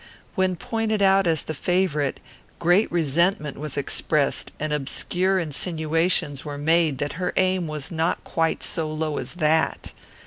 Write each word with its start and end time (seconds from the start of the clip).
When 0.33 0.55
pointed 0.55 1.03
out 1.03 1.27
as 1.27 1.43
the 1.43 1.53
favourite, 1.53 2.19
great 2.57 2.91
resentment 2.91 3.55
was 3.59 3.77
expressed, 3.77 4.51
and 4.59 4.73
obscure 4.73 5.37
insinuations 5.37 6.43
were 6.43 6.57
made 6.57 6.97
that 6.97 7.13
her 7.21 7.33
aim 7.37 7.67
was 7.67 7.91
not 7.91 8.23
quite 8.23 8.63
so 8.63 8.91
low 8.91 9.19
as 9.19 9.33
that. 9.35 9.93